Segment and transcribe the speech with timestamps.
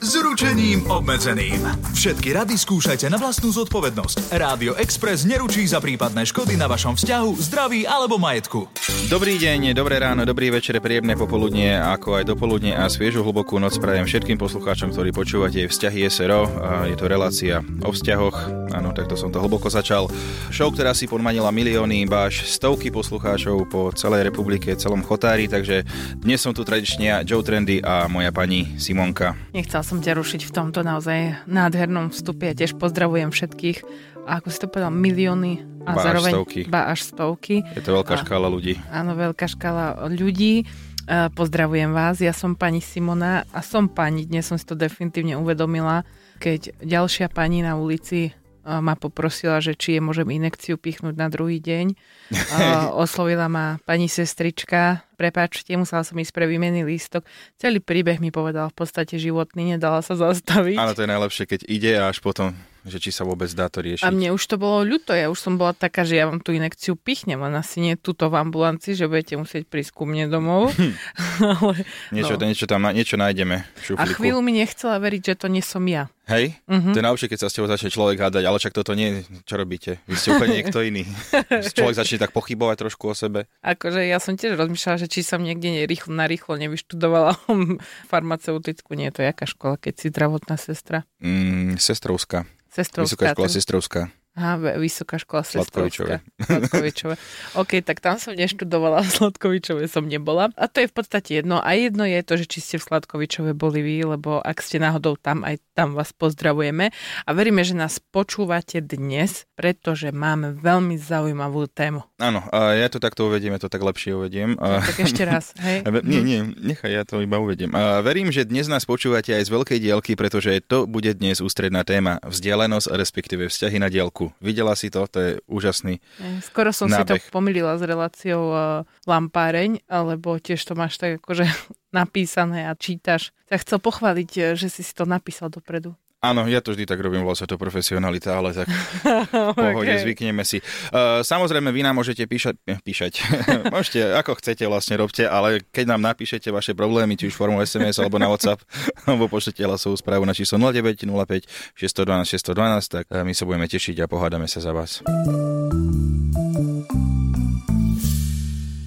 [0.00, 1.64] s ručením obmedzeným.
[1.96, 4.36] Všetky rady skúšajte na vlastnú zodpovednosť.
[4.36, 8.68] Rádio Express neručí za prípadné škody na vašom vzťahu, zdraví alebo majetku.
[9.08, 13.80] Dobrý deň, dobré ráno, dobrý večer, príjemné popoludnie, ako aj dopoludne a sviežu hlbokú noc
[13.80, 16.44] prajem všetkým poslucháčom, ktorí počúvate Vzťahy SRO.
[16.60, 20.12] A Je to relácia o vzťahoch, áno, takto som to hlboko začal.
[20.52, 25.88] Show, ktorá si podmanila milióny, báš stovky poslucháčov po celej republike, celom chotári, takže
[26.20, 29.32] dnes som tu tradične Joe Trendy a moja pani Simonka.
[29.56, 32.46] Nechcel som ťa rušiť v tomto naozaj nádhernom vstupe.
[32.46, 33.78] Ja tiež pozdravujem všetkých.
[34.26, 36.60] A ako si to povedal, milióny a Ba až zároveň stovky.
[36.66, 37.54] ba až stovky.
[37.72, 38.74] Je to veľká A- škála ľudí.
[38.90, 40.66] Áno, veľká škála ľudí.
[41.06, 45.38] E, Pozdravujem vás, ja som pani Simona a som pani, dnes som si to definitívne
[45.38, 46.02] uvedomila,
[46.36, 48.30] keď ďalšia pani na ulici e,
[48.66, 51.86] ma poprosila, že či je môžem inekciu pichnúť na druhý deň.
[51.86, 51.96] E,
[52.98, 57.24] Oslovila ma pani sestrička, prepáčte, musela som ísť pre výmenný lístok.
[57.56, 60.76] Celý príbeh mi povedal v podstate životný, nedala sa zastaviť.
[60.76, 62.52] Áno, to je najlepšie, keď ide a až potom,
[62.86, 64.06] že či sa vôbec dá to riešiť.
[64.06, 66.54] A mne už to bolo ľúto, ja už som bola taká, že ja vám tú
[66.54, 70.70] inekciu pichnem, len asi nie tuto v ambulancii, že budete musieť prísť ku mne domov.
[71.42, 71.82] Ale,
[72.14, 72.46] Niečo, no.
[72.46, 76.06] niečo tam, niečo nájdeme v A chvíľu mi nechcela veriť, že to nie som ja.
[76.26, 76.58] Hej?
[76.66, 76.90] Mhm.
[76.90, 79.54] To je najlepšie, keď sa s tebou začne človek hádať, ale však toto nie, čo
[79.54, 80.02] robíte?
[80.10, 81.06] Vy ste úplne niekto iný.
[81.78, 83.46] človek začne tak pochybovať trošku o sebe.
[83.62, 87.38] Akože ja som tiež rozmýšľala, že či som niekde nerýchlo, narýchlo nevyštudovala
[88.10, 88.94] farmaceutickú.
[88.94, 91.06] Nie, to je jaká škola, keď si zdravotná sestra.
[91.22, 92.44] Mm, sestrovská.
[92.70, 93.08] Sestrovská.
[93.08, 93.56] Vysoká škola teda.
[93.56, 94.00] sestrovská.
[94.36, 95.40] Aha, vysoká škola.
[95.48, 96.20] Sestrovská.
[96.36, 97.16] Sladkovičové.
[97.60, 100.52] OK, tak tam som neštudovala, v Sladkovičove som nebola.
[100.60, 101.56] A to je v podstate jedno.
[101.64, 105.16] A jedno je to, že či ste v Sladkovičove boli vy, lebo ak ste náhodou
[105.16, 106.92] tam, aj tam vás pozdravujeme.
[107.24, 112.04] A veríme, že nás počúvate dnes, pretože máme veľmi zaujímavú tému.
[112.20, 114.60] Áno, a ja to takto uvediem, ja to tak lepšie uvediem.
[114.60, 114.84] A...
[114.84, 115.80] Tak ešte raz, hej?
[116.04, 117.72] Nie, nie, nechaj, ja to iba uvediem.
[117.72, 121.88] A verím, že dnes nás počúvate aj z veľkej dielky, pretože to bude dnes ústredná
[121.88, 122.20] téma.
[122.20, 124.25] Vzdialenosť, respektíve vzťahy na dielku.
[124.40, 125.04] Videla si to?
[125.10, 126.00] To je úžasný.
[126.40, 127.28] Skoro som si to Nábeh.
[127.34, 128.58] pomýlila s reláciou uh,
[129.04, 131.44] Lampáreň, alebo tiež to máš tak akože
[131.98, 133.34] napísané a čítaš.
[133.46, 135.98] Tak chcel pochváliť, eh, že si si to napísal dopredu.
[136.24, 138.66] Áno, ja to vždy tak robím, volá sa to profesionalita, ale tak
[139.52, 140.64] v pohode, zvykneme si.
[140.88, 143.12] Uh, samozrejme, vy nám môžete píšať, píšať,
[143.74, 148.00] môžete, ako chcete vlastne robte, ale keď nám napíšete vaše problémy, či už formou SMS
[148.00, 148.64] alebo na WhatsApp,
[149.04, 154.00] alebo pošlete hlasovú správu na číslo 0905 612 612, tak eh, my sa budeme tešiť
[154.00, 155.04] a pohádame sa za vás.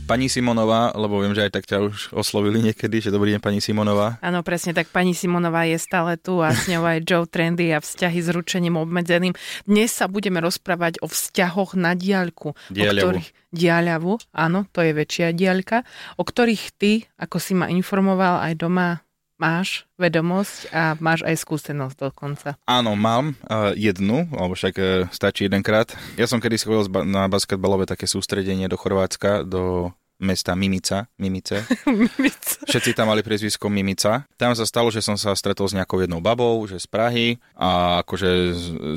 [0.10, 3.62] Pani Simonová, lebo viem, že aj tak ťa už oslovili niekedy, že dobrý deň pani
[3.62, 4.18] Simonová.
[4.26, 4.90] Áno, presne tak.
[4.90, 8.82] Pani Simonová je stále tu a s ňou aj Joe Trendy a vzťahy s ručením
[8.82, 9.38] obmedzeným.
[9.70, 12.58] Dnes sa budeme rozprávať o vzťahoch na diaľku.
[12.74, 12.98] Diaľavu.
[12.98, 15.86] O ktorých, diaľavu, áno, to je väčšia diaľka,
[16.18, 19.06] o ktorých ty, ako si ma informoval aj doma,
[19.40, 22.58] máš vedomosť a máš aj skúsenosť dokonca.
[22.68, 25.94] Áno, mám uh, jednu, alebo však uh, stačí jedenkrát.
[26.18, 31.64] Ja som kedy chodil na basketbalové také sústredenie do Chorvátska, do mesta Mimica, Mimice.
[32.70, 34.28] Všetci tam mali priezvisko Mimica.
[34.36, 38.04] Tam sa stalo, že som sa stretol s nejakou jednou babou, že z Prahy a
[38.04, 38.30] akože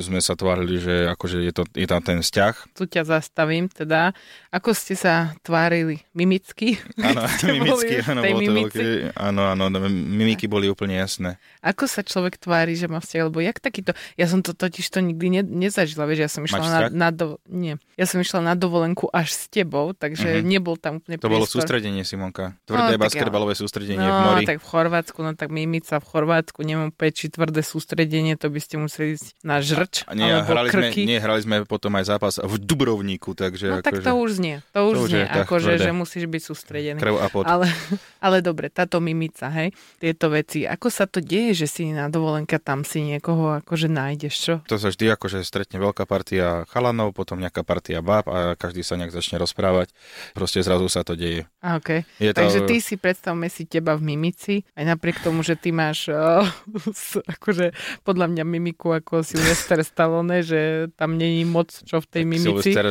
[0.03, 2.75] sme sa tvárili, že akože je, to, je tam ten vzťah.
[2.75, 4.11] Tu ťa zastavím, teda.
[4.51, 6.03] Ako ste sa tvárili?
[6.11, 6.75] Mimicky?
[6.99, 7.23] Áno,
[7.55, 8.83] mimicky, áno, to veľké.
[9.15, 11.39] Áno, áno, no, mimiky boli úplne jasné.
[11.63, 13.23] Ako sa človek tvári, že má vzťah?
[13.31, 13.95] Lebo jak takýto...
[14.19, 17.39] Ja som to totiž to nikdy ne, nezažila, vieš, ja som išla na, na, do,
[17.47, 17.79] nie.
[17.95, 20.45] Ja som išla na dovolenku až s tebou, takže Mhm.
[20.45, 22.55] nebol tam úplne To bolo sústredenie, Simonka.
[22.63, 24.45] Tvrdé tak basketbalové sústredenie No, v mori.
[24.47, 28.59] tak v Chorvátsku, no tak Mimica v Chorvátsku, neviem úplne, či tvrdé sústredenie, to by
[28.59, 31.01] ste museli ísť na žrč, nie, alebo hrali sme, krky.
[31.05, 34.55] nie, hrali sme potom aj zápas v Dubrovníku, takže no tak akože to už znie,
[34.71, 36.99] to už to znie, akože, že musíš byť sústredený.
[36.99, 37.45] krv a pot.
[37.45, 37.67] Ale,
[38.25, 40.65] ale dobre, táto mimica, hej, tieto veci.
[40.65, 44.53] Ako sa to deje, že si na dovolenka tam si niekoho akože nájdeš, čo?
[44.65, 48.95] To sa vždy akože stretne veľká partia chalanov, potom nejaká partia báb a každý sa
[48.95, 49.91] nejak začne rozprávať.
[50.33, 51.43] Proste zrazu sa sa to deje.
[51.59, 52.07] Okay.
[52.23, 52.39] Je to...
[52.39, 56.47] Takže ty si predstavme si teba v mimici, aj napriek tomu, že ty máš uh,
[57.35, 57.75] akože
[58.07, 62.71] podľa mňa mimiku ako Sylvester Stallone, že tam není moc čo v tej tak mimici.
[62.71, 62.87] Sylvester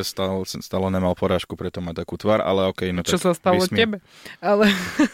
[0.60, 2.92] Stallone mal porážku, preto má takú tvár, ale okej.
[2.92, 3.80] Okay, no čo sa stalo vysmie...
[3.80, 3.96] tebe?
[4.44, 4.68] Ale...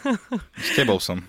[0.59, 1.23] S tebou som.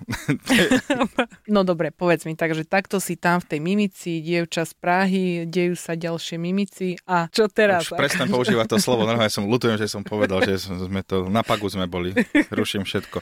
[1.53, 5.77] no dobre, povedz mi, takže takto si tam v tej mimici, dievča z Prahy, dejú
[5.77, 7.85] sa ďalšie mimici a čo teraz?
[7.85, 11.45] Už prestan používať to slovo, normálne som lutujem, že som povedal, že sme to, na
[11.59, 12.15] pagu sme boli,
[12.55, 13.19] ruším všetko.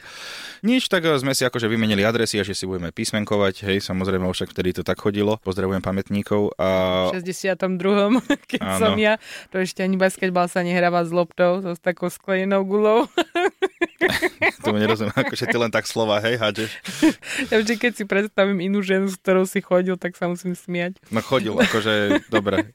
[0.62, 4.54] Nič, tak sme si akože vymenili adresy a že si budeme písmenkovať, hej, samozrejme, však
[4.54, 6.54] vtedy to tak chodilo, pozdravujem pamätníkov.
[6.54, 7.10] A...
[7.10, 7.58] V 62.
[8.54, 8.78] keď Áno.
[8.78, 9.18] som ja,
[9.50, 13.10] to ešte ani basketbal sa nehráva s loptou, so s takou sklenenou gulou.
[14.62, 16.70] to nerozumiem, akože ty len tak slova, hej, hádžeš.
[17.50, 21.02] Ja vždy, keď si predstavím inú ženu, s ktorou si chodil, tak sa musím smiať.
[21.10, 22.70] No chodil, akože, dobre.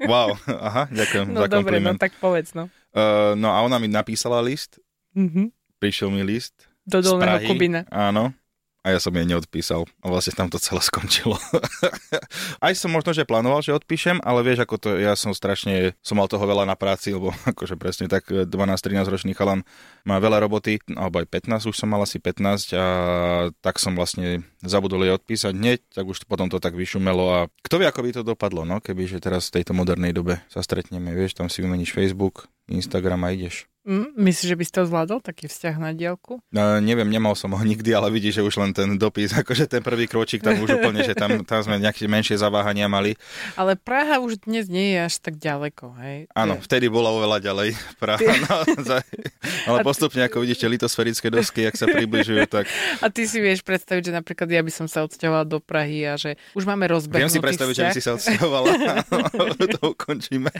[0.00, 2.00] Wow, aha, ďakujem no, za dobre, kompliment.
[2.00, 2.72] no tak povedz, no.
[2.92, 4.76] Uh, no a ona mi napísala list,
[5.16, 5.46] mm-hmm.
[5.78, 6.68] prišiel mi list.
[6.82, 7.86] Do dolného Kubina.
[7.94, 8.34] Áno,
[8.82, 9.86] a ja som jej neodpísal.
[10.02, 11.38] A vlastne tam to celé skončilo.
[12.58, 16.18] Aj som možno, že plánoval, že odpíšem, ale vieš, ako to, ja som strašne, som
[16.18, 19.62] mal toho veľa na práci, lebo akože presne tak 12-13 ročný chalan
[20.02, 22.86] má veľa roboty, alebo aj 15, už som mal asi 15 a
[23.62, 27.78] tak som vlastne zabudol jej odpísať hneď, tak už potom to tak vyšumelo a kto
[27.78, 31.14] vie, ako by to dopadlo, no, keby že teraz v tejto modernej dobe sa stretneme,
[31.14, 33.70] vieš, tam si vymeníš Facebook, Instagram a ideš.
[34.14, 36.38] Myslíš, že by si to zvládol, taký vzťah na diálku?
[36.54, 39.82] No, neviem, nemal som ho nikdy, ale vidíš, že už len ten dopis, akože ten
[39.82, 43.18] prvý kročík tam už úplne, že tam, tam sme nejaké menšie zaváhania mali.
[43.58, 46.30] Ale Praha už dnes nie je až tak ďaleko, hej?
[46.30, 48.22] Áno, vtedy bola oveľa ďalej Praha.
[48.22, 48.30] Ty...
[48.46, 48.56] No,
[49.74, 52.70] ale postupne, ako vidíte, litosferické dosky, ak sa približujú, tak...
[53.02, 56.14] A ty si vieš predstaviť, že napríklad ja by som sa odsťahovala do Prahy a
[56.14, 57.90] že už máme rozbehnutý Viem si predstaviť, vzťah.
[57.90, 58.70] že by si sa odsťahovala.
[59.74, 60.50] to ukončíme.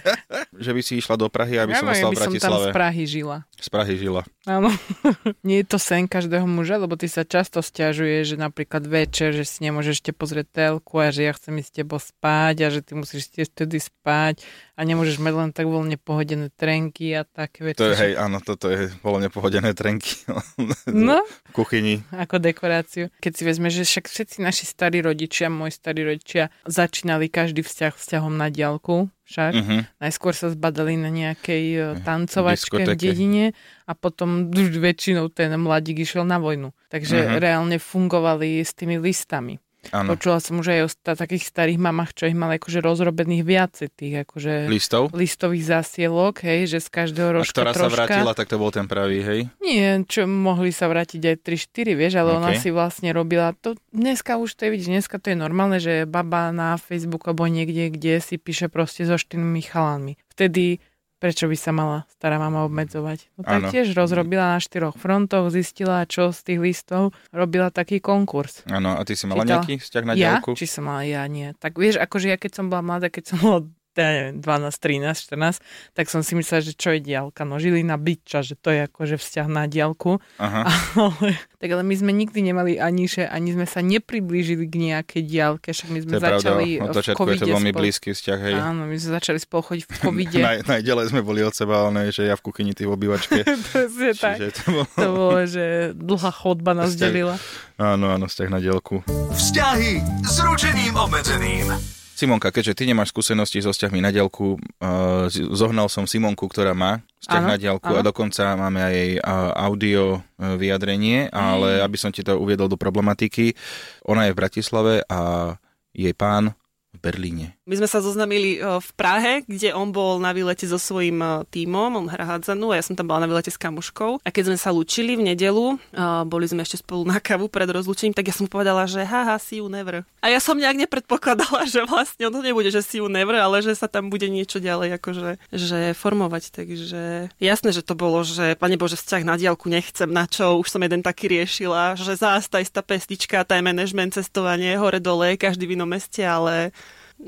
[0.58, 2.42] že by si išla do Prahy, aby ja som ostal v Bratislave.
[2.42, 3.44] Som tam z Prahy žila.
[3.60, 4.24] Z Prahy žila.
[4.48, 4.72] Áno.
[5.46, 9.44] Nie je to sen každého muža, lebo ty sa často stiažuje, že napríklad večer, že
[9.44, 12.80] si nemôžeš te pozrieť telku a že ja chcem ísť s tebou spať a že
[12.80, 14.40] ty musíš tiež vtedy spať
[14.74, 17.78] a nemôžeš mať len tak voľne pohodené trenky a také veci.
[17.78, 20.24] To je, hej, áno, toto je voľne pohodené trenky.
[20.88, 21.22] no.
[21.22, 22.02] V kuchyni.
[22.10, 23.12] Ako dekoráciu.
[23.20, 27.94] Keď si vezme, že však všetci naši starí rodičia, moji starí rodičia začínali každý vzťah
[27.94, 29.52] vzťahom na diálku však.
[29.56, 29.80] Uh-huh.
[29.96, 33.44] Najskôr sa zbadali na nejakej uh, tancovačke v dedine
[33.88, 34.52] a potom
[34.84, 36.76] väčšinou ten mladík išiel na vojnu.
[36.92, 37.40] Takže uh-huh.
[37.40, 39.61] reálne fungovali s tými listami.
[39.90, 40.14] Ano.
[40.14, 43.88] Počula som už aj o sta- takých starých mamách, čo ich mali akože rozrobených viacej
[43.90, 45.10] tých akože Listov?
[45.10, 47.90] listových zasielok, hej, že z každého rožka A ktorá troška.
[47.90, 49.40] sa vrátila, tak to bol ten pravý, hej?
[49.58, 52.38] Nie, čo mohli sa vrátiť aj 3-4, vieš, ale okay.
[52.38, 56.06] ona si vlastne robila to, dneska už to je, vidíš, dneska to je normálne, že
[56.06, 60.14] baba na Facebook alebo niekde, kde si píše proste so štyrmi chalánmi.
[60.30, 60.78] Vtedy
[61.22, 63.30] prečo by sa mala stará mama obmedzovať.
[63.38, 68.66] No tak tiež rozrobila na štyroch frontoch, zistila, čo z tých listov, robila taký konkurs.
[68.66, 69.62] Áno, a ty si mala Čítala.
[69.62, 70.18] nejaký vzťah na ja?
[70.18, 70.58] diálku?
[70.58, 71.54] Či som mala ja, nie.
[71.62, 73.60] Tak vieš, akože ja keď som bola mladá, keď som bola
[73.96, 75.60] ja neviem, 12, 13, 14,
[75.92, 77.44] tak som si myslela, že čo je diálka.
[77.44, 80.16] No na byča, že to je akože vzťah na diálku.
[80.40, 80.64] Aha.
[81.02, 85.22] Ale, tak ale my sme nikdy nemali ani, že ani sme sa nepriblížili k nejakej
[85.24, 87.00] diálke, však my sme to začali pravda.
[87.00, 87.32] v covide.
[87.32, 87.80] je to veľmi spolu...
[87.82, 88.54] blízky vzťah, hej.
[88.58, 90.40] Áno, my sme začali spolu chodiť v covide.
[90.42, 93.46] Naj, najďalej sme boli od seba, ale že ja v kuchyni, ty v obývačke.
[94.22, 94.36] tak.
[94.42, 94.86] To bolo...
[94.90, 97.38] to bolo, že dlhá chodba nás delila.
[97.78, 99.06] Áno, áno, vzťah na diálku.
[99.32, 102.01] Vzťahy s ručením obmedzeným.
[102.12, 107.00] Simonka, keďže ty nemáš skúsenosti so vzťahmi na diaľku, uh, zohnal som Simonku, ktorá má
[107.24, 107.98] vzťah ano, na diaľku ano.
[107.98, 111.84] a dokonca máme aj jej uh, audio uh, vyjadrenie, ale mm.
[111.88, 113.56] aby som ti to uviedol do problematiky,
[114.04, 115.54] ona je v Bratislave a
[115.92, 116.52] jej pán
[116.92, 117.56] v Berlíne.
[117.62, 122.10] My sme sa zoznamili v Prahe, kde on bol na výlete so svojím tímom, on
[122.10, 124.18] hrá hádzanú a ja som tam bola na výlete s kamuškou.
[124.18, 125.78] A keď sme sa lúčili v nedelu,
[126.26, 129.38] boli sme ešte spolu na kavu pred rozlúčením, tak ja som mu povedala, že haha,
[129.38, 130.02] see you never.
[130.18, 133.62] A ja som nejak nepredpokladala, že vlastne on to nebude, že see you never, ale
[133.62, 136.50] že sa tam bude niečo ďalej akože že formovať.
[136.50, 140.66] Takže jasné, že to bolo, že pane Bože, vzťah na diálku nechcem, na čo, už
[140.66, 145.70] som jeden taký riešila, že zás tá istá pestička, time management, cestovanie hore dole, každý
[145.70, 146.74] v inom meste, ale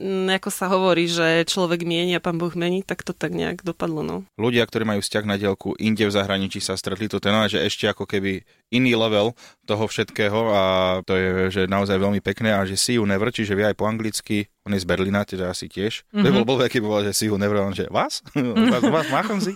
[0.02, 4.02] ako sa hovorí, že človek mieni a pán Boh mení, tak to tak nejak dopadlo.
[4.02, 4.16] No.
[4.34, 7.86] Ľudia, ktorí majú vzťah na dielku inde v zahraničí sa stretli, to tenové, že ešte
[7.86, 8.42] ako keby
[8.74, 10.62] iný level toho všetkého a
[11.06, 13.86] to je že naozaj veľmi pekné a že see you never, čiže vie aj po
[13.86, 16.08] anglicky, on je z Berlína, teda asi tiež.
[16.10, 16.24] Mm-hmm.
[16.24, 18.24] To bol blbé, keby že see you never, on že vás?
[18.72, 19.52] vás, vás mácham si?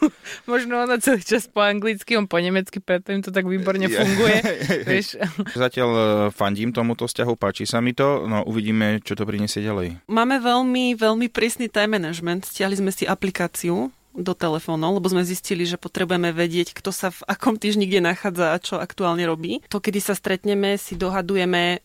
[0.50, 4.38] Možno ona celý čas po anglicky, on po nemecky, preto im to tak výborne funguje.
[4.84, 5.18] Vieš?
[5.56, 6.02] Zatiaľ e,
[6.32, 10.04] fandím tomuto vzťahu, páči sa mi to, no uvidíme, čo to prinesie ďalej.
[10.28, 15.64] Máme veľmi, veľmi prísny time management, stiahli sme si aplikáciu, do telefónov, lebo sme zistili,
[15.64, 19.64] že potrebujeme vedieť, kto sa v akom týždni kde nachádza a čo aktuálne robí.
[19.72, 21.80] To, kedy sa stretneme, si dohadujeme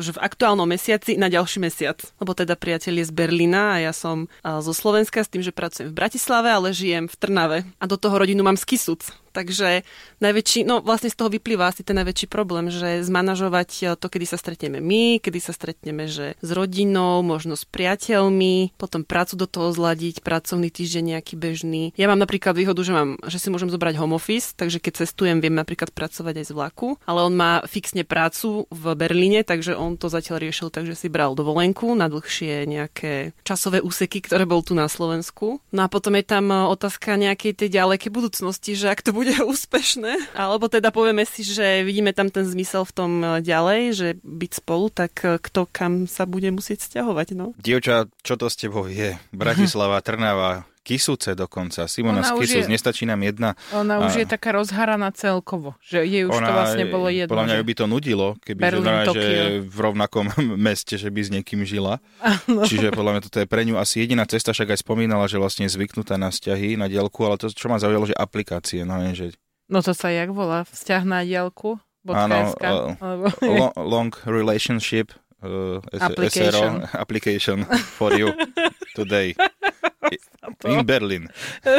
[0.00, 2.00] že v aktuálnom mesiaci na ďalší mesiac.
[2.18, 5.92] Lebo teda priateľ je z Berlína a ja som zo Slovenska s tým, že pracujem
[5.92, 7.58] v Bratislave, ale žijem v Trnave.
[7.78, 8.66] A do toho rodinu mám z.
[9.30, 9.86] Takže
[10.18, 14.34] najväčší, no vlastne z toho vyplýva asi ten najväčší problém, že zmanažovať to, kedy sa
[14.34, 19.70] stretneme my, kedy sa stretneme že s rodinou, možno s priateľmi, potom prácu do toho
[19.70, 21.94] zladiť, pracovný týždeň nejaký bežný.
[21.94, 25.38] Ja mám napríklad výhodu, že, mám, že si môžem zobrať home office, takže keď cestujem,
[25.38, 29.98] viem napríklad pracovať aj z vlaku, ale on má fixne prácu v Berlíne, takže on
[29.98, 34.62] to zatiaľ riešil tak, že si bral dovolenku na dlhšie nejaké časové úseky, ktoré bol
[34.62, 35.58] tu na Slovensku.
[35.74, 39.34] No a potom je tam e, otázka nejakej tej ďalekej budúcnosti, že ak to bude
[39.52, 44.08] úspešné, alebo teda povieme si, že vidíme tam ten zmysel v tom e, ďalej, že
[44.22, 47.50] byť spolu, tak e, kto kam sa bude musieť stiahovať, no.
[47.58, 49.18] Dievča, čo to s tebou je?
[49.34, 51.84] Bratislava, Trnava, Kisuce dokonca.
[51.84, 53.52] Simona z Kisus, je, nestačí nám jedna.
[53.76, 54.18] Ona už a...
[54.24, 57.36] je taká rozharaná celkovo, že jej už to vlastne bolo jedno.
[57.36, 60.32] Podľa mňa by to nudilo, keby Berlin, že, že v rovnakom
[60.68, 62.00] meste, že by s niekým žila.
[62.24, 62.64] Ano.
[62.64, 65.68] Čiže podľa mňa toto je pre ňu asi jediná cesta, však aj spomínala, že vlastne
[65.68, 68.88] je zvyknutá na vzťahy na dielku, ale to, čo ma zaujalo, že aplikácie.
[68.88, 69.36] No, nie, že...
[69.68, 70.64] no to sa jak volá?
[70.64, 71.76] Vzťah na dielku?
[72.08, 76.84] Áno, uh, long relationship uh, application.
[76.84, 77.58] SRO, application
[77.96, 78.32] for you
[78.94, 79.34] today.
[80.64, 81.28] In Berlin.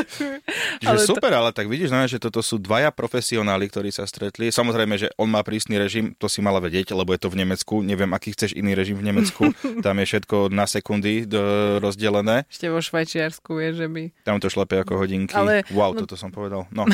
[0.82, 1.38] Čiže ale super, to...
[1.38, 4.50] ale tak vidíš, že toto sú dvaja profesionáli, ktorí sa stretli.
[4.50, 7.82] Samozrejme, že on má prísny režim, to si mala vedieť, lebo je to v Nemecku.
[7.82, 9.54] Neviem, aký chceš iný režim v Nemecku.
[9.86, 11.26] Tam je všetko na sekundy
[11.82, 12.46] rozdelené.
[12.50, 14.02] Ešte vo Švajčiarsku je, že by...
[14.26, 15.34] Tam to šlape ako hodinky.
[15.38, 15.66] Ale...
[15.74, 16.06] Wow, no...
[16.06, 16.66] toto som povedal.
[16.74, 16.86] No.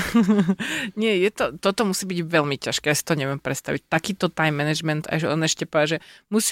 [0.99, 3.87] Nie, je to, toto musí byť veľmi ťažké, ja si to neviem predstaviť.
[3.87, 6.03] Takýto time management, a že on ešte povie, že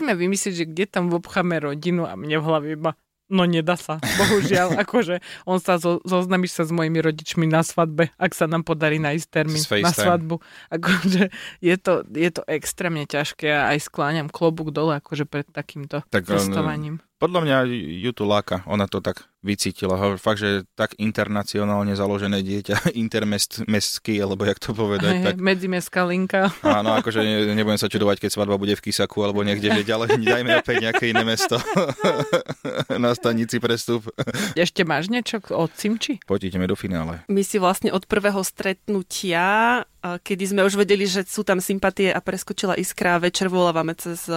[0.06, 2.94] musíme vymyslieť, že kde tam obcháme rodinu a mne v hlave iba
[3.26, 4.78] No nedá sa, bohužiaľ.
[4.86, 5.18] akože
[5.50, 9.26] on sa zo, zoznamíš sa s mojimi rodičmi na svadbe, ak sa nám podarí nájsť
[9.34, 10.46] termín na svadbu.
[10.70, 16.06] Akože je to, je to extrémne ťažké a aj skláňam klobúk dole akože pred takýmto
[16.14, 17.02] tak, cestovaním.
[17.18, 17.58] Podľa mňa
[18.06, 20.18] ju tu láka, ona to tak vycítila.
[20.18, 25.22] Fakt, že tak internacionálne založené dieťa, intermestský, alebo jak to povedať.
[25.22, 25.36] Hey, tak...
[25.38, 26.50] Medzimestská linka.
[26.66, 30.18] Áno, akože ne, nebudem sa čudovať, keď svadba bude v Kisaku, alebo niekde, že ďalej,
[30.34, 31.62] dajme opäť nejaké iné mesto
[32.98, 34.10] na stanici prestup.
[34.58, 36.18] Ešte máš niečo o Cimči?
[36.26, 37.22] Poďte, do finále.
[37.30, 42.22] My si vlastne od prvého stretnutia kedy sme už vedeli, že sú tam sympatie a
[42.22, 44.30] preskočila iskra, večer volávame cez,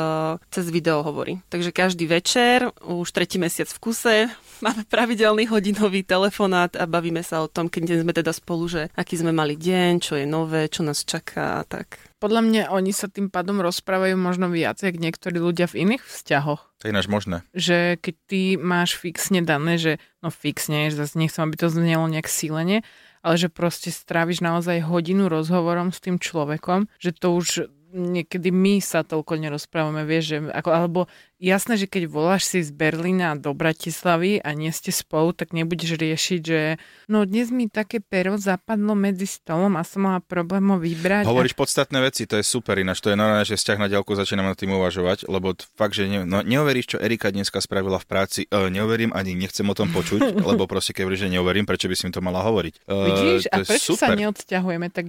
[0.49, 1.45] cez video hovory.
[1.53, 4.17] Takže každý večer, už tretí mesiac v kuse,
[4.65, 9.15] máme pravidelný hodinový telefonát a bavíme sa o tom, keď sme teda spolu, že aký
[9.15, 12.03] sme mali deň, čo je nové, čo nás čaká a tak.
[12.19, 16.83] Podľa mňa oni sa tým pádom rozprávajú možno viac, ako niektorí ľudia v iných vzťahoch.
[16.83, 17.47] To je ináč možné.
[17.55, 22.11] Že keď ty máš fixne dané, že no fixne, že zase nechcem, aby to znelo
[22.11, 22.83] nejak sílenie,
[23.23, 28.85] ale že proste stráviš naozaj hodinu rozhovorom s tým človekom, že to už niekedy my
[28.85, 31.01] sa toľko nerozprávame, vieš, že ako, alebo
[31.39, 35.95] jasné, že keď voláš si z Berlína do Bratislavy a nie ste spolu, tak nebudeš
[35.95, 36.77] riešiť, že
[37.07, 41.25] no dnes mi také pero zapadlo medzi stolom a som mala problém ho vybrať.
[41.25, 41.61] Hovoríš a...
[41.63, 44.59] podstatné veci, to je super, ináč to je normálne, že vzťah na ďalku začínam nad
[44.59, 48.59] tým uvažovať, lebo fakt, že ne, no, neuveríš, čo Erika dneska spravila v práci, e,
[48.69, 52.13] neuverím ani nechcem o tom počuť, lebo proste keď že neuverím, prečo by si mi
[52.13, 52.75] to mala hovoriť.
[52.85, 54.13] E, Vidíš, a prečo super.
[54.13, 55.07] sa neodsťahujeme, tak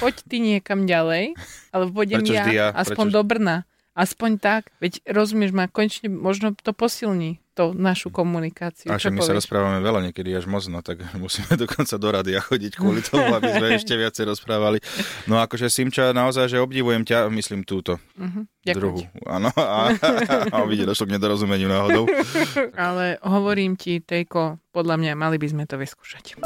[0.00, 1.36] poď ty niekam ďalej,
[1.74, 3.16] alebo pôjdem ja, ja, aspoň prečo...
[3.18, 3.56] do Brna.
[3.92, 8.88] Aspoň tak, veď rozumieš ma, konečne možno to posilní to našu komunikáciu.
[8.88, 9.28] A my povieš?
[9.28, 13.28] sa rozprávame veľa niekedy až moc, no tak musíme dokonca do rady chodiť kvôli tomu,
[13.36, 14.80] aby sme ešte viacej rozprávali.
[15.28, 18.00] No akože Simča, naozaj, že obdivujem ťa, myslím túto.
[18.16, 18.48] Uh-huh.
[18.64, 19.04] Druhú.
[19.28, 20.16] Áno, a, a,
[20.48, 22.08] a vidie, došlo k nedorozumeniu náhodou.
[22.72, 26.40] Ale hovorím ti, Tejko, podľa mňa mali by sme to vyskúšať.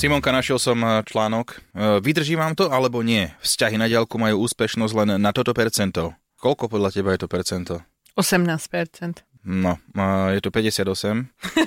[0.00, 1.60] Simonka, našiel som eh, článok.
[1.76, 3.28] Eh, vydrží vám to alebo nie?
[3.44, 6.16] Vzťahy na diaľku majú úspešnosť len na toto percento.
[6.40, 7.84] Koľko podľa teba je to percento?
[8.16, 9.20] 18%.
[9.44, 9.76] No,
[10.32, 10.88] je to 58.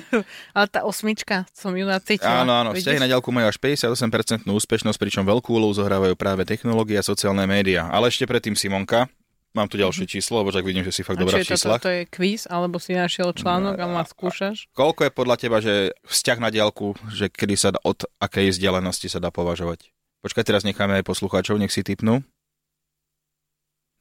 [0.58, 2.42] Ale tá osmička, som ju nacítila.
[2.42, 6.98] Áno, áno, vzťahy na diaľku majú až 58% úspešnosť, pričom veľkú úlohu zohrávajú práve technológie
[6.98, 7.86] a sociálne médiá.
[7.90, 9.10] Ale ešte predtým Simonka,
[9.54, 11.78] Mám tu ďalšie číslo, lebo tak vidím, že si fakt dobrá v číslach.
[11.78, 14.66] To, to je quiz, alebo si našiel článok a ma skúšaš?
[14.74, 19.06] Koľko je podľa teba, že vzťah na diálku, že kedy sa dá, od akej vzdialenosti
[19.06, 19.94] sa dá považovať?
[20.26, 22.26] Počkaj, teraz necháme aj poslucháčov, nech si typnú.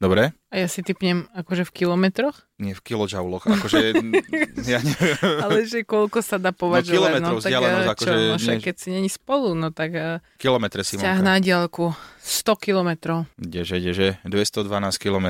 [0.02, 0.34] Dobre?
[0.54, 2.46] A ja si typnem akože v kilometroch?
[2.62, 3.50] Nie, v kilojouloch.
[3.50, 3.98] Akože,
[4.72, 5.18] ja neviem.
[5.42, 6.94] Ale že koľko sa dá považovať.
[6.94, 10.22] kilometrov no, tak, vzdialenosť, čo, akože no, však keď si není spolu, no tak eh,
[10.38, 11.26] Kilometre, vzťah Simonka.
[11.26, 13.28] na diálku 100 kilometrov.
[13.36, 15.28] Kdeže, kdeže, 212 km.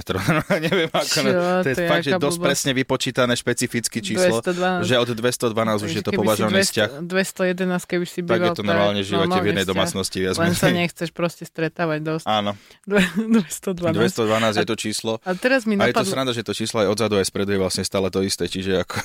[0.62, 1.10] neviem ako.
[1.10, 1.22] Čo,
[1.66, 2.46] to je to je fakt, že aká dosť blbosť.
[2.46, 4.44] presne vypočítané špecifické číslo.
[4.46, 4.86] 212.
[4.86, 6.90] Že od 212 už je to si považovaný 200 vzťah.
[7.02, 9.74] 211, keby si Tak býval, je to normálne v živote v jednej vzťah.
[9.74, 10.18] domácnosti.
[10.22, 12.26] Viac Len sa nechceš proste stretávať dosť.
[12.30, 12.52] Áno,
[12.86, 13.96] 212.
[13.96, 15.13] 212 je to číslo.
[15.22, 17.54] A teraz mi A je to napadlo, sranda, že to číslo aj odzadu aj spredu
[17.54, 18.96] je vlastne stále to isté, čiže ako...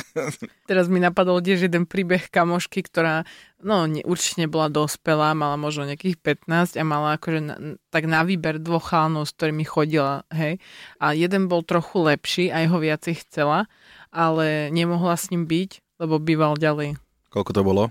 [0.70, 3.26] teraz mi napadol tiež jeden príbeh kamošky, ktorá
[3.62, 7.54] no ne, určite nebola dospelá, mala možno nejakých 15 a mala akože na,
[7.88, 10.58] tak na výber dvoch chálnov, s ktorými chodila, hej.
[10.98, 13.70] A jeden bol trochu lepší, aj ho viacej chcela,
[14.10, 16.98] ale nemohla s ním byť, lebo býval ďalej.
[17.32, 17.82] Koľko to bolo?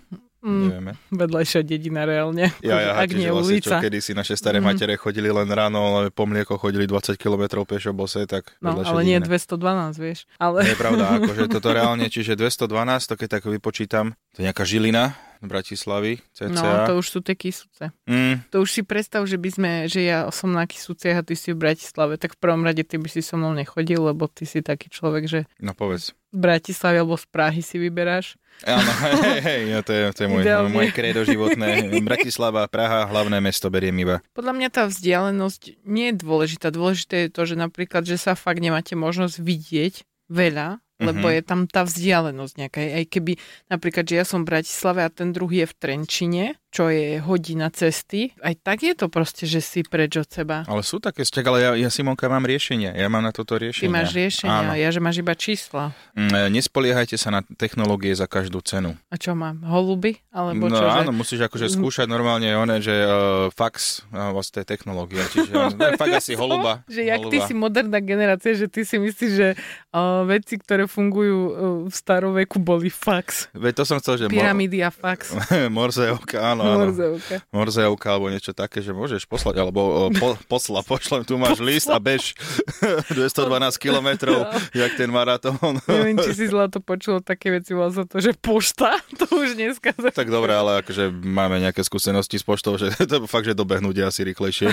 [0.41, 0.91] Mm, Nevieme.
[1.07, 2.49] vedľajšia dedina reálne.
[2.59, 3.69] Ja, ja, Ak nie vlastne, ulica.
[3.69, 4.65] čo kedysi naše staré Mhm.
[4.67, 9.01] matere chodili len ráno, ale po mlieko chodili 20 km pešo bose, tak No, ale
[9.03, 9.37] nie dedina.
[9.37, 10.25] 212, vieš.
[10.35, 10.63] Ale...
[10.63, 12.65] Nie je pravda, akože toto reálne, čiže 212,
[13.05, 16.85] to keď tak vypočítam, to je nejaká žilina Bratislavy, No, cca.
[16.85, 17.89] to už sú tie kysúce.
[18.05, 21.33] Mm, To už si predstav, že by sme, že ja som na kysúciach a ty
[21.33, 24.43] si v Bratislave, tak v prvom rade ty by si so mnou nechodil, lebo ty
[24.43, 26.13] si taký človek, že no povedz.
[26.27, 28.37] z Bratislavy alebo z Prahy si vyberáš.
[28.61, 28.85] Áno,
[29.25, 30.69] hej, hej, ja, to je, to je môj, Ideálne.
[30.69, 31.89] moje kredo životné.
[32.01, 34.21] Bratislava, Praha, hlavné mesto beriem iba.
[34.31, 36.69] Podľa mňa tá vzdialenosť nie je dôležitá.
[36.69, 39.93] Dôležité je to, že napríklad, že sa fakt nemáte možnosť vidieť
[40.29, 41.33] veľa, lebo Mhm.
[41.33, 42.79] je tam tá vzdialenosť nejaká.
[42.79, 43.33] Aj keby
[43.67, 47.67] napríklad, že ja som v Bratislave a ten druhý je v Trenčine, čo je hodina
[47.67, 50.63] cesty, aj tak je to proste, že si preč od seba.
[50.65, 52.91] Ale sú také vzťah, ale ja, ja Simonka mám riešenia.
[52.91, 53.91] Ja mám na toto Ty riešenia.
[53.91, 54.73] máš riešenia, Áno.
[54.73, 55.91] ja že máš iba čísla.
[56.13, 58.95] Mm, Nespoliehajte sa na technológie za každú cenu.
[59.05, 59.59] A čo mám?
[59.61, 60.23] Holuby?
[60.29, 60.87] Alebo No čo?
[60.87, 63.11] áno, musíš akože skúšať normálne one, že uh,
[63.49, 66.87] fax, uh, vlastne je technológia, čiže uh, fakt asi holuba.
[66.87, 67.47] Že jak ty holuba.
[67.47, 69.47] si moderná generácia, že ty si myslíš, že
[69.91, 71.51] uh, veci, ktoré fungujú uh,
[71.83, 73.51] v staroveku, boli fax.
[73.51, 75.35] Veď to som chcel, že Pyramídy a fax.
[75.75, 76.85] Morzeovka, áno, áno.
[76.87, 77.35] Morzeovka.
[77.49, 81.97] Morzeovka alebo niečo také, že môžeš poslať, alebo po, posla, pošlem, tu máš list a
[81.97, 82.33] bež
[83.17, 85.57] 212 kilometrov, jak ten maratón.
[85.85, 89.91] Neviem, či si zlato počulo také veci, volá sa to, že pošta, to už dneska.
[90.11, 94.05] tak dobre, ale akože máme nejaké skúsenosti s poštou, že to fakt, že dobehnúť je
[94.05, 94.67] asi rýchlejšie.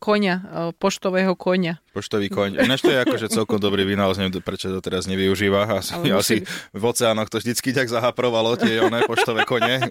[0.00, 1.82] Koňa, uh, poštového koňa.
[1.90, 2.62] Poštový koň.
[2.62, 5.66] Ináč to je akože celkom dobrý vynález, neviem, prečo to teraz nevyužíva.
[5.66, 9.90] Asi, Ale musí- asi v oceánoch to vždycky tak zahaprovalo tie oné poštové kone.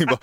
[0.00, 0.16] Iba...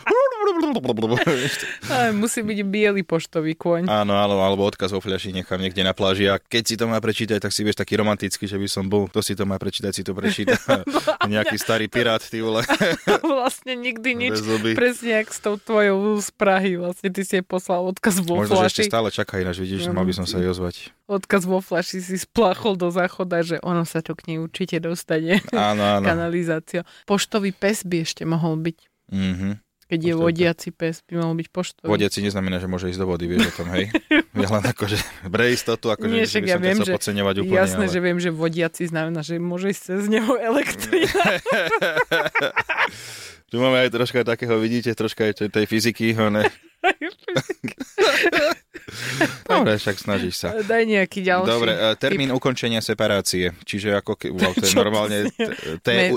[2.14, 3.86] Musí byť biely poštový kôň.
[3.88, 6.98] Áno, áno, alebo odkaz o fľaši nechám niekde na pláži a keď si to má
[6.98, 9.08] prečítať, tak si vieš taký romantický, že by som bol.
[9.12, 10.58] Kto si to má prečítať, si to prečíta.
[11.32, 12.64] Nejaký starý pirát, ty vole.
[13.24, 14.36] vlastne nikdy nič.
[14.74, 16.80] Presne jak s tou tvojou z Prahy.
[16.80, 18.92] Vlastne ty si jej poslal odkaz vo Možno, že ešte flaši.
[18.92, 20.92] stále čaká ináč, vidíš, mal by som sa jej ozvať.
[21.08, 25.40] Odkaz vo flaši si spláchol do záchoda, že ono sa to k nej určite dostane.
[25.56, 26.06] Áno, áno.
[26.06, 26.84] Kanalizácia.
[27.08, 28.97] Poštový pes by ešte mohol byť.
[29.12, 29.60] Mhm.
[29.88, 31.88] Keď je vodiaci pes, by mohol byť poštový.
[31.88, 33.88] Vodiaci neznamená, že môže ísť do vody, vieš o tom, hej?
[34.38, 35.00] Ja len akože
[35.32, 37.94] pre istotu, akože Nie, že však by ja viem, chcel že- podceňovať úplne, Jasné, ale...
[37.96, 41.10] že viem, že vodiaci znamená, že môže ísť cez neho elektrina.
[43.48, 46.44] Tu máme aj troška takého, vidíte, troška aj tej- tej fyziky, ne?
[49.52, 50.56] Dobre, však snažíš sa.
[50.64, 51.48] Daj nejaký ďalší.
[51.48, 55.18] Dobre, e, termín ukončenia separácie, čiže ako ke, wow, to je normálne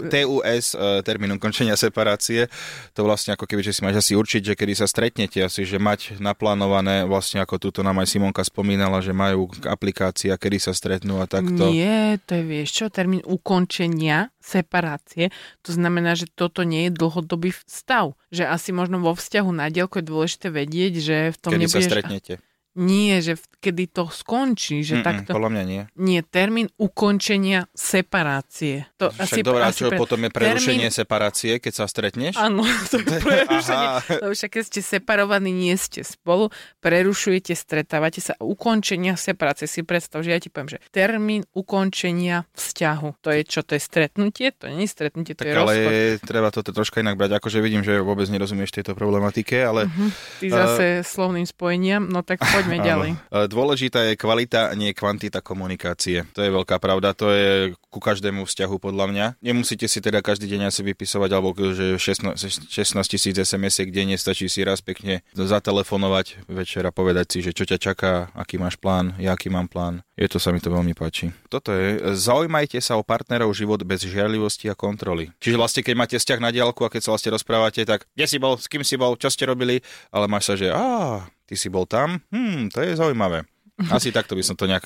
[0.06, 2.46] TUS, e, termín ukončenia separácie,
[2.94, 5.82] to vlastne ako keby, že si máš asi určiť, že kedy sa stretnete, asi, že
[5.82, 11.18] mať naplánované, vlastne ako túto nám aj Simonka spomínala, že majú aplikácia, kedy sa stretnú
[11.18, 11.74] a takto.
[11.74, 15.34] Nie, to je vieš čo, termín ukončenia separácie,
[15.66, 18.16] to znamená, že toto nie je dlhodobý stav.
[18.30, 21.78] Že asi možno vo vzťahu na dielku je dôležité vedieť, že v tom Kedy sa
[21.78, 21.90] nebudeš...
[21.90, 22.34] stretnete?
[22.72, 25.30] Nie, že kedy to skončí, že Mm-mm, takto...
[25.30, 25.82] Podľa mňa nie.
[25.94, 28.86] Nie, termín ukončenia separácie.
[28.96, 32.34] To Však dobré, a čo pre- potom je prerušenie termín- separácie, keď sa stretneš?
[32.34, 33.86] Áno, to je prerušenie.
[34.18, 36.48] Lebo však keď ste separovaní, nie ste spolu,
[36.80, 38.38] prerušujete, stretávate sa.
[38.38, 43.08] Ukončenia separácie si predstav, že ja ti poviem, že termín ukončenia vzťahu.
[43.20, 43.60] To je čo?
[43.60, 44.54] To je stretnutie?
[44.54, 45.92] To nie je stretnutie, to Tak je ale rozchod.
[46.22, 47.36] treba toto troška inak brať.
[47.36, 49.90] Akože vidím, že vôbec nerozumieš tejto problematike, ale
[50.38, 53.10] Ty zase slovným spojeniam, no tak poďme ďalej.
[53.16, 56.28] E, Dôležitá je kvalita, a nie kvantita komunikácie.
[56.36, 59.26] To je veľká pravda, to je ku každému vzťahu podľa mňa.
[59.42, 62.38] Nemusíte si teda každý deň asi vypisovať, alebo že 16
[62.70, 62.70] 16
[63.10, 67.78] tisíc sms denne, stačí si raz pekne zatelefonovať večer a povedať si, že čo ťa
[67.82, 70.06] čaká, aký máš plán, ja aký mám plán.
[70.14, 71.34] Je to sa mi to veľmi páči.
[71.50, 75.34] Toto je, zaujímajte sa o partnerov život bez žiarlivosti a kontroly.
[75.42, 78.38] Čiže vlastne, keď máte vzťah na diálku a keď sa vlastne rozprávate, tak kde si
[78.38, 79.82] bol, s kým si bol, čo ste robili,
[80.14, 83.48] ale máš sa, že á, ty si bol tam, hm, to je zaujímavé.
[83.88, 84.84] Asi takto by som to nejak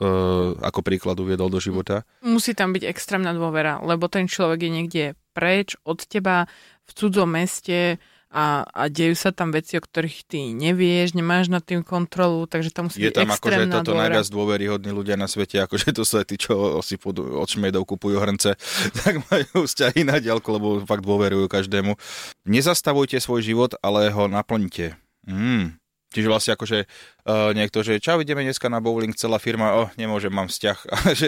[0.00, 2.06] uh, ako príklad uviedol do života.
[2.24, 5.04] Musí tam byť extrémna dôvera, lebo ten človek je niekde
[5.34, 6.46] preč od teba
[6.84, 7.98] v cudzom meste,
[8.34, 12.74] a, a dejú sa tam veci, o ktorých ty nevieš, nemáš nad tým kontrolu, takže
[12.74, 14.10] tam musí Je tam akože toto dôvera.
[14.10, 17.86] najviac dôveryhodní ľudia na svete, akože to sú aj tí, čo si pod, od šmejdov
[17.86, 18.58] kupujú hrnce,
[19.06, 21.94] tak majú vzťahy na diálku, lebo fakt dôverujú každému.
[22.42, 24.98] Nezastavujte svoj život, ale ho naplňte.
[25.30, 25.78] Mm.
[26.14, 30.30] Čiže vlastne akože uh, niekto, že čau, ideme dneska na bowling, celá firma, oh, nemôžem,
[30.30, 30.78] mám vzťah.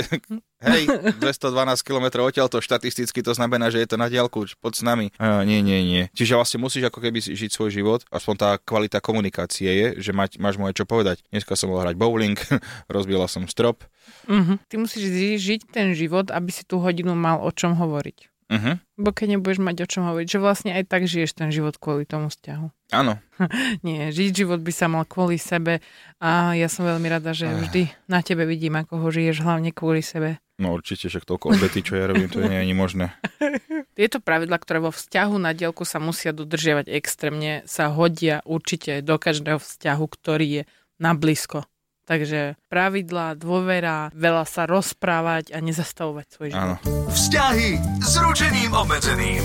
[0.70, 0.82] hej,
[1.18, 5.06] 212 km odtiaľ to štatisticky to znamená, že je to na diálku, poď s nami.
[5.18, 6.02] Uh, nie, nie, nie.
[6.14, 10.38] Čiže vlastne musíš ako keby žiť svoj život, aspoň tá kvalita komunikácie je, že mať,
[10.38, 11.26] máš aj čo povedať.
[11.34, 12.38] Dneska som mohol hrať bowling,
[12.94, 13.82] rozbila som strop.
[14.30, 14.62] Uh-huh.
[14.70, 15.10] Ty musíš
[15.42, 18.35] žiť ten život, aby si tú hodinu mal o čom hovoriť.
[18.46, 18.78] Uh-huh.
[18.94, 22.06] Bo keď nebudeš mať o čom hovoriť, že vlastne aj tak žiješ ten život kvôli
[22.06, 22.94] tomu vzťahu.
[22.94, 23.18] Áno.
[23.86, 25.82] Nie, žiť život by sa mal kvôli sebe
[26.22, 29.98] a ja som veľmi rada, že vždy na tebe vidím, ako ho žiješ hlavne kvôli
[29.98, 30.38] sebe.
[30.56, 33.12] No určite, že toľko obety, čo ja robím, to nie je ani možné.
[33.98, 39.20] Tieto pravidla, ktoré vo vzťahu na dielku sa musia dodržiavať extrémne, sa hodia určite do
[39.20, 40.62] každého vzťahu, ktorý je
[40.96, 41.68] na blízko.
[42.06, 46.62] Takže pravidlá, dôvera, veľa sa rozprávať a nezastavovať svoj život.
[46.62, 46.76] Áno.
[47.10, 49.42] Vzťahy s ručením obmedzeným.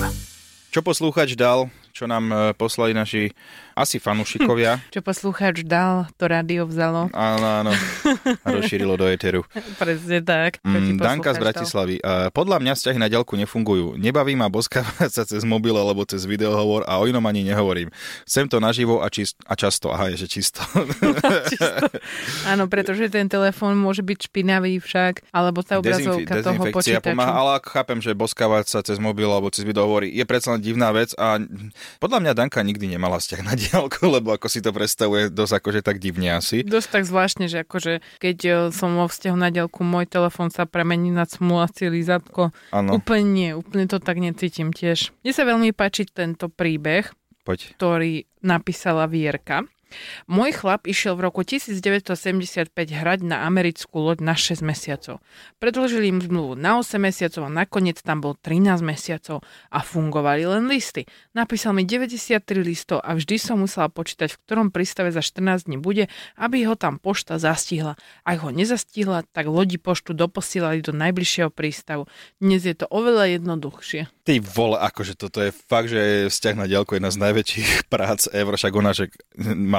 [0.70, 3.30] Čo poslúchač dal, čo nám e, poslali naši
[3.72, 4.84] asi fanúšikovia.
[4.96, 7.08] Čo poslucháč dal, to rádio vzalo.
[7.16, 7.72] Áno, áno.
[8.44, 9.48] A rozšírilo do éteru.
[9.82, 10.60] Presne tak.
[10.62, 11.96] Mm, Danka z Bratislavy.
[12.04, 13.96] Uh, podľa mňa vzťahy na ďalku nefungujú.
[13.96, 17.90] Nebaví ma boskávať sa cez mobil alebo cez videohovor a o inom ani nehovorím.
[18.28, 19.90] Chcem to naživo a, čist- a často.
[19.90, 20.62] Aha, je, že čisto.
[20.76, 21.16] dal.
[21.48, 21.88] Čisto.
[22.46, 27.08] Áno, pretože ten telefón môže byť špinavý však, alebo tá Dezinfi- obrazovka toho dezinfekcia počítača.
[27.08, 31.16] pomáha, ale chápem, že boskávať sa cez mobil alebo cez videohovory je predsa divná vec
[31.16, 31.40] a
[32.00, 35.82] podľa mňa Danka nikdy nemala vzťah na diálku, lebo ako si to predstavuje dosť akože
[35.82, 36.62] tak divne asi.
[36.62, 40.64] Dosť tak zvláštne, že akože keď e, som vo vzťahu na diaľku, môj telefón sa
[40.66, 42.54] premení na smulacie lízatko.
[42.72, 45.12] Áno, Úplne nie, úplne to tak necítim tiež.
[45.22, 47.10] Mne sa veľmi páči tento príbeh,
[47.44, 47.74] poď.
[47.78, 49.66] ktorý napísala Vierka.
[50.26, 55.20] Môj chlap išiel v roku 1975 hrať na americkú loď na 6 mesiacov.
[55.62, 60.68] Predložili im zmluvu na 8 mesiacov a nakoniec tam bol 13 mesiacov a fungovali len
[60.72, 61.06] listy.
[61.32, 65.78] Napísal mi 93 listov a vždy som musela počítať, v ktorom prístave za 14 dní
[65.78, 66.08] bude,
[66.40, 68.00] aby ho tam pošta zastihla.
[68.24, 72.08] Ak ho nezastihla, tak lodi poštu doposielali do najbližšieho prístavu.
[72.42, 74.08] Dnes je to oveľa jednoduchšie.
[74.22, 78.30] Ty vole, akože toto je fakt, že vzťah na diálku je jedna z najväčších prác
[78.30, 79.10] ever, však ona, že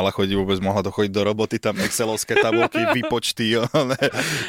[0.02, 3.94] mala chodiť vôbec, mohla to chodiť do roboty, tam excelovské tabulky, výpočty, ale,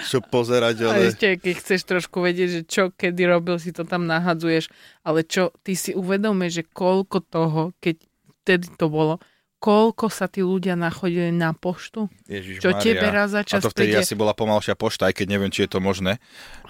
[0.10, 1.14] čo pozerať, A ale...
[1.14, 4.74] ešte, keď chceš trošku vedieť, že čo kedy robil, si to tam nahadzuješ,
[5.06, 8.02] ale čo, ty si uvedomuješ, že koľko toho, keď
[8.42, 9.22] vtedy to bolo,
[9.64, 12.12] koľko sa tí ľudia nachodili na poštu?
[12.28, 15.24] Ježiš Čo tebe raz za A čas to vtedy príde, asi bola pomalšia pošta, aj
[15.24, 16.20] keď neviem, či je to možné.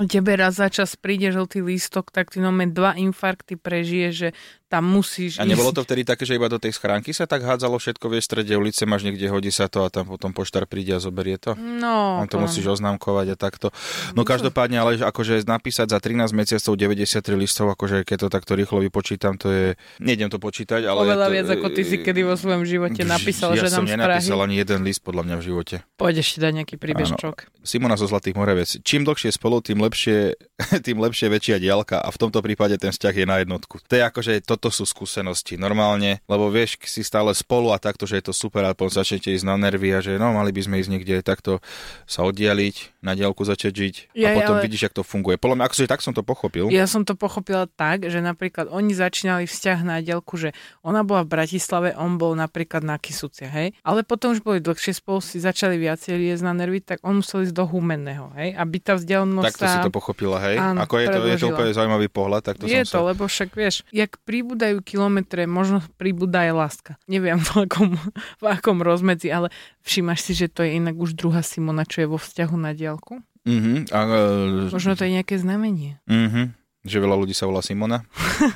[0.05, 4.27] tebe raz za čas príde žltý lístok, tak ty nome dva infarkty prežije, že
[4.73, 5.77] tam musíš A nebolo ísť.
[5.77, 8.89] to vtedy také, že iba do tej schránky sa tak hádzalo všetko, vieš, strede ulice
[8.89, 11.53] máš niekde, hodí sa to a tam potom poštár príde a zoberie to?
[11.53, 13.69] No, On to musíš oznámkovať a takto.
[14.17, 18.57] No každopádne, ale že akože napísať za 13 mesiacov 93 listov, akože keď to takto
[18.57, 19.65] rýchlo vypočítam, to je...
[20.01, 21.05] Nejdem to počítať, ale...
[21.05, 23.93] Oveľa to, viac, ako ty si kedy vo svojom živote napísal, ja že som nám
[23.93, 24.17] Prahy.
[24.17, 25.75] nenapísal ani jeden list podľa mňa v živote.
[26.01, 27.53] Pôjdeš si dať nejaký príbežčok.
[27.61, 28.81] Simona zo Zlatých Moravec.
[28.81, 30.33] Čím dlhšie spolu, tým lepšie,
[30.85, 33.77] tým lepšie väčšia diálka a v tomto prípade ten vzťah je na jednotku.
[33.85, 34.31] To je akože,
[34.63, 38.63] toto sú skúsenosti normálne, lebo vieš, si stále spolu a takto, že je to super
[38.63, 41.59] a potom začnete ísť na nervy a že no, mali by sme ísť niekde takto
[42.07, 45.35] sa oddialiť, na diálku začať žiť a Jaj, potom ale- vidíš, jak to funguje.
[45.35, 46.71] Podľa mňa, akože tak som to pochopil.
[46.71, 51.27] Ja som to pochopila tak, že napríklad oni začínali vzťah na dielku, že ona bola
[51.27, 53.75] v Bratislave, on bol napríklad na Kisucia, hej.
[53.83, 57.43] Ale potom už boli dlhšie spolu, si začali viacej liezť na nervy, tak on musel
[57.43, 58.55] ísť do Humenného, hej.
[58.55, 59.83] Aby tá vzdialenosť Takto si sa...
[59.83, 60.55] to pochopila, hej?
[60.55, 61.51] Áno, Ako je to, je to predložila.
[61.51, 63.07] úplne zaujímavý pohľad, tak to je som to, sa...
[63.11, 64.15] lebo však vieš, jak
[64.53, 66.91] pribúdajú kilometre, možno pribúda aj láska.
[67.09, 67.97] Neviem v akom,
[68.37, 69.49] v akom rozmedzi, ale
[69.81, 73.17] všímaš si, že to je inak už druhá Simona, čo je vo vzťahu na diálku?
[73.49, 75.97] Mhm, a, e, Možno to je nejaké znamenie.
[76.05, 78.03] mhm, že veľa ľudí sa volá Simona.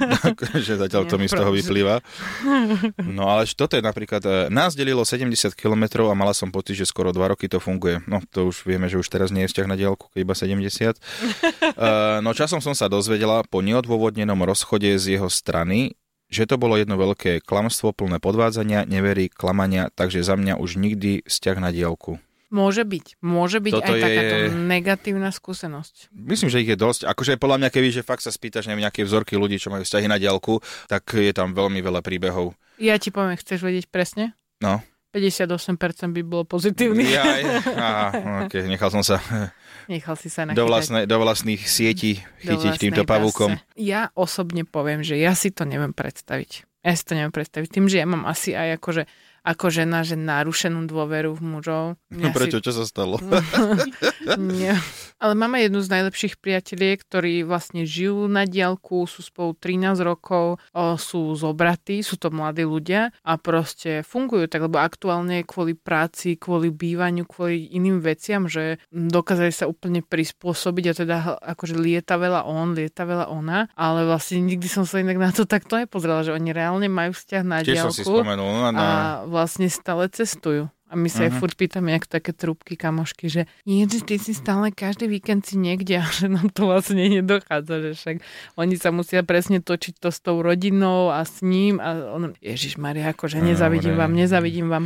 [0.68, 2.04] že zatiaľ to mi z toho vyplýva.
[3.08, 6.84] No ale toto je napríklad, e, nás delilo 70 km a mala som pocit, že
[6.84, 8.04] skoro 2 roky to funguje.
[8.04, 10.60] No to už vieme, že už teraz nie je vzťah na diálku, iba 70.
[11.78, 15.94] E, no časom som sa dozvedela po neodôvodnenom rozchode z jeho strany,
[16.28, 21.24] že to bolo jedno veľké klamstvo plné podvádzania, neverí, klamania, takže za mňa už nikdy
[21.24, 22.20] vzťah na diálku.
[22.48, 23.20] Môže byť.
[23.20, 26.16] Môže byť Toto aj je- takáto negatívna skúsenosť.
[26.16, 27.04] Myslím, že ich je dosť.
[27.04, 30.08] Akože podľa mňa, keby že fakt sa spýtaš neviem, nejaké vzorky ľudí, čo majú vzťahy
[30.08, 32.56] na diálku, tak je tam veľmi veľa príbehov.
[32.80, 34.38] Ja ti poviem, chceš vedieť presne?
[34.64, 34.80] No.
[35.12, 37.04] 58% by bolo pozitívny.
[37.10, 37.24] Ja,
[37.74, 38.08] aha,
[38.46, 39.18] okay, nechal som sa
[39.88, 43.56] Nechal si sa do, vlastne, do vlastných sietí chytiť týmto pavúkom.
[43.80, 46.68] Ja osobne poviem, že ja si to neviem predstaviť.
[46.84, 47.68] Ja si to neviem predstaviť.
[47.72, 49.08] Tým, že ja mám asi aj akože
[49.48, 51.86] ako žena, že narušenú dôveru v mužov.
[52.12, 52.60] Ja Prečo?
[52.60, 52.66] Si...
[52.68, 53.16] Čo sa stalo?
[54.36, 54.76] Nie.
[55.18, 60.62] Ale máme jednu z najlepších priateliek, ktorí vlastne žijú na diálku, sú spolu 13 rokov,
[61.02, 66.70] sú zobratí, sú to mladí ľudia a proste fungujú tak, lebo aktuálne kvôli práci, kvôli
[66.70, 71.18] bývaniu, kvôli iným veciam, že dokázali sa úplne prispôsobiť a teda
[71.58, 75.50] akože lieta veľa on, lieta veľa ona, ale vlastne nikdy som sa inak na to
[75.50, 77.90] takto nepozrela, že oni reálne majú vzťah na Tiež diálku.
[77.90, 78.50] som si spomenul.
[78.54, 78.78] No, no.
[78.78, 80.74] A vlastne stále cestujú.
[80.88, 81.26] A my sa uh-huh.
[81.28, 81.40] aj mhm.
[81.44, 86.00] furt pýtame, jak také trúbky kamošky, že že ty si stále každý víkend si niekde
[86.04, 88.16] a že nám to vlastne nedochádza, že však
[88.56, 92.80] oni sa musia presne točiť to s tou rodinou a s ním a on, Ježiš
[92.80, 94.86] Maria, akože nezavidím vám, nezavidím vám.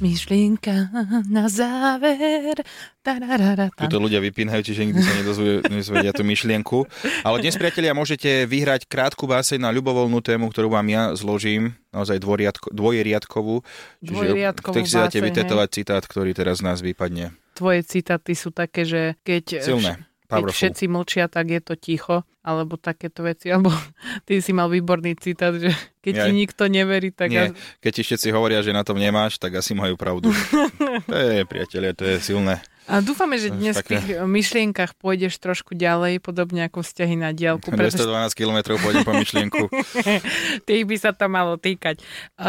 [0.00, 0.88] Myšlienka
[1.28, 2.64] na záver.
[3.76, 6.88] Tuto ľudia vypínajú, čiže nikdy sa nedozvedia tú myšlienku.
[7.20, 12.16] Ale dnes, priatelia, môžete vyhrať krátku báseň na ľubovoľnú tému, ktorú vám ja zložím, naozaj
[12.16, 13.60] dvojriadko, dvojriadkovú.
[14.00, 17.36] Čiže tak si dáte vytetovať citát, ktorý teraz z nás vypadne.
[17.52, 19.60] Tvoje citáty sú také, že keď...
[19.60, 20.54] Silné Powerful.
[20.54, 23.50] Keď všetci mlčia, tak je to ticho, alebo takéto veci.
[23.54, 23.74] Alebo
[24.22, 27.34] ty si mal výborný citát, že keď ja, ti nikto neverí, tak...
[27.34, 27.50] Nie,
[27.82, 30.30] keď ti všetci hovoria, že na tom nemáš, tak asi majú pravdu.
[31.10, 32.62] to je, priatelia, to je silné.
[32.86, 37.70] A dúfame, že dnes v tých myšlienkach pôjdeš trošku ďalej, podobne ako vzťahy na diálku.
[37.70, 38.34] 212 pretože...
[38.34, 39.64] km pôjdem po myšlienku.
[40.66, 42.02] Tých by sa to malo týkať.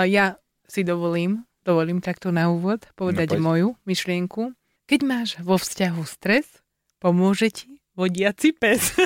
[0.09, 4.57] Ja si dovolím, dovolím takto na úvod povedať no, moju myšlienku.
[4.89, 6.61] Keď máš vo vzťahu stres,
[7.01, 8.81] Pomôže ti vodiaci pes.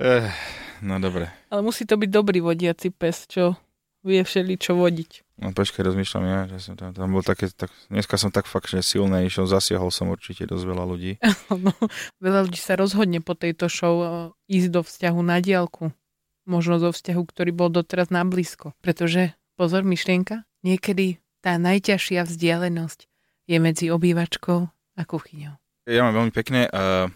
[0.00, 0.32] Eh,
[0.80, 1.28] no dobre.
[1.52, 3.52] Ale musí to byť dobrý vodiaci pes, čo
[4.00, 5.36] vie všeli čo vodiť.
[5.40, 8.72] No počkaj, rozmýšľam ja, že som tam, tam bol také, tak, dneska som tak fakt,
[8.72, 11.12] že silné išiel, zasiahol som určite dosť veľa ľudí.
[11.64, 11.72] no,
[12.20, 14.08] veľa ľudí sa rozhodne po tejto show eh,
[14.48, 15.92] ísť do vzťahu na diálku.
[16.48, 18.72] Možno zo vzťahu, ktorý bol doteraz na blízko.
[18.80, 23.04] Pretože, pozor, myšlienka, niekedy tá najťažšia vzdialenosť
[23.48, 24.60] je medzi obývačkou
[24.96, 25.60] a kuchyňou.
[25.84, 26.68] Ja mám veľmi pekné.
[26.72, 27.12] Uh,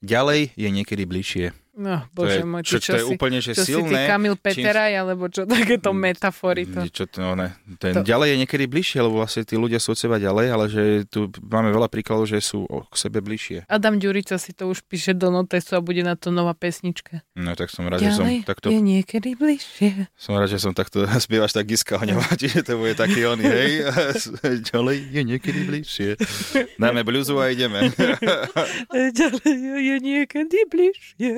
[0.00, 1.52] ďalej je niekedy bližšie.
[1.80, 3.88] No, bože môj, čo, čo, to je si, úplne že čo silné.
[3.88, 5.00] si ty Kamil Peteraj, čím...
[5.00, 6.62] alebo čo takéto mm, metafory.
[6.68, 6.80] To...
[6.84, 7.56] Čo to, no, ne.
[7.80, 8.04] Ten to...
[8.04, 11.32] Ďalej je niekedy bližšie, lebo vlastne tí ľudia sú od seba ďalej, ale že tu
[11.40, 13.64] máme veľa príkladov, že sú k sebe bližšie.
[13.64, 17.24] Adam Ďurica si to už píše do notesu a bude na to nová pesnička.
[17.32, 18.68] No tak som rád, ďalej že som takto...
[18.68, 20.12] je niekedy bližšie.
[20.20, 23.72] Som rád, že som takto spievaš tak giskaľňová, čiže to bude taký oný, hej.
[24.68, 26.08] ďalej je niekedy bližšie.
[26.76, 27.88] Dáme bluzu a ideme.
[28.92, 31.32] ďalej je niekedy bližšie.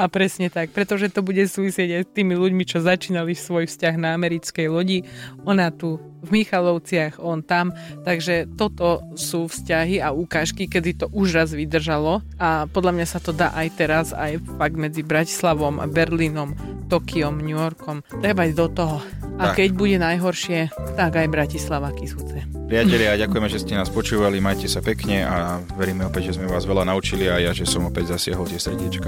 [0.00, 3.94] A presne tak, pretože to bude súvisieť aj s tými ľuďmi, čo začínali svoj vzťah
[3.98, 5.04] na americkej lodi.
[5.44, 7.70] Ona tu v Michalovciach, on tam.
[8.02, 12.26] Takže toto sú vzťahy a ukážky, kedy to už raz vydržalo.
[12.38, 16.54] A podľa mňa sa to dá aj teraz, aj fakt medzi Bratislavom, Berlínom,
[16.90, 18.02] Tokiom, New Yorkom.
[18.18, 18.98] Treba ísť do toho.
[19.38, 19.62] A tak.
[19.62, 22.42] keď bude najhoršie, tak aj Bratislava Kisúce.
[22.66, 26.66] Priatelia, ďakujeme, že ste nás počúvali, majte sa pekne a veríme opäť, že sme vás
[26.66, 29.07] veľa naučili a ja, že som opäť zasiahol tie srdiečka.